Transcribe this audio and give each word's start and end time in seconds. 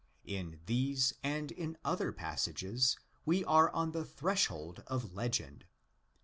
In 0.25 0.61
these 0.65 1.13
and 1.21 1.51
in 1.51 1.77
other 1.85 2.11
passages 2.11 2.97
we 3.23 3.45
are 3.45 3.69
on 3.69 3.91
the 3.91 4.03
threshold 4.03 4.81
of 4.87 5.13
legend. 5.13 5.65